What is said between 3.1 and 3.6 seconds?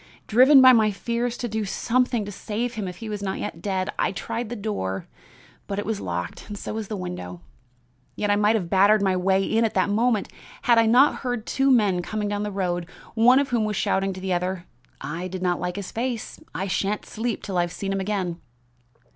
not